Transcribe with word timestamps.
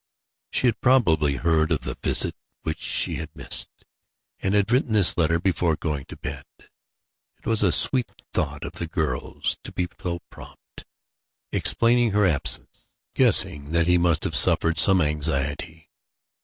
She 0.51 0.65
had 0.65 0.81
probably 0.81 1.35
heard 1.35 1.71
of 1.71 1.81
the 1.81 1.95
visit 2.01 2.35
which 2.63 2.79
she 2.81 3.17
had 3.17 3.29
missed, 3.35 3.85
and 4.39 4.55
had 4.55 4.71
written 4.71 4.93
this 4.93 5.15
letter 5.15 5.39
before 5.39 5.75
going 5.75 6.05
to 6.05 6.17
bed. 6.17 6.43
It 6.57 7.45
was 7.45 7.61
a 7.61 7.71
sweet 7.71 8.11
thought 8.33 8.63
of 8.63 8.71
the 8.71 8.87
girl's 8.87 9.57
to 9.63 9.71
be 9.71 9.87
so 10.01 10.17
prompt 10.31 10.57
in 10.77 10.85
explaining 11.59 12.13
her 12.13 12.25
absence, 12.25 12.89
guessing 13.13 13.73
that 13.73 13.85
he 13.85 13.99
must 13.99 14.23
have 14.23 14.35
suffered 14.35 14.79
some 14.79 15.01
anxiety. 15.01 15.91